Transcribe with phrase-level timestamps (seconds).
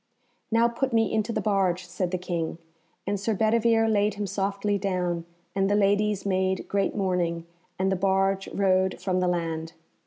[0.49, 2.57] "Now put me into the barge," said the King,
[3.05, 7.45] and Sir Bedivere laid him softly down, and the ladies made great mourning,
[7.77, 9.73] and the barge rowed from the land.